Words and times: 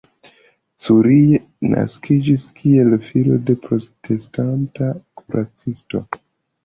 Curie 0.83 1.39
naskiĝis 1.73 2.45
kiel 2.61 2.97
filo 3.09 3.37
de 3.51 3.57
protestanta 3.69 4.89
kuracisto. 5.21 6.03